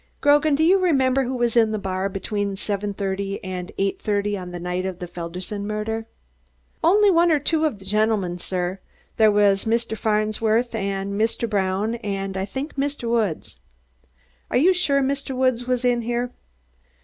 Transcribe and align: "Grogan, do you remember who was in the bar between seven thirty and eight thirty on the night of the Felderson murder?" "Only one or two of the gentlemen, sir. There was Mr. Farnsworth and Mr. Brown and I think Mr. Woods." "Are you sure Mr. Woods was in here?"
"Grogan, 0.19 0.55
do 0.55 0.63
you 0.63 0.79
remember 0.79 1.25
who 1.25 1.35
was 1.35 1.55
in 1.55 1.69
the 1.71 1.77
bar 1.77 2.09
between 2.09 2.55
seven 2.55 2.91
thirty 2.91 3.39
and 3.43 3.71
eight 3.77 4.01
thirty 4.01 4.35
on 4.35 4.49
the 4.49 4.59
night 4.59 4.83
of 4.83 4.97
the 4.97 5.05
Felderson 5.05 5.67
murder?" 5.67 6.07
"Only 6.83 7.11
one 7.11 7.29
or 7.31 7.37
two 7.37 7.65
of 7.65 7.77
the 7.77 7.85
gentlemen, 7.85 8.39
sir. 8.39 8.79
There 9.17 9.29
was 9.31 9.65
Mr. 9.65 9.95
Farnsworth 9.95 10.73
and 10.73 11.13
Mr. 11.21 11.47
Brown 11.47 11.97
and 11.97 12.35
I 12.35 12.45
think 12.45 12.77
Mr. 12.77 13.07
Woods." 13.07 13.57
"Are 14.49 14.57
you 14.57 14.73
sure 14.73 15.03
Mr. 15.03 15.35
Woods 15.35 15.67
was 15.67 15.85
in 15.85 16.01
here?" 16.01 16.31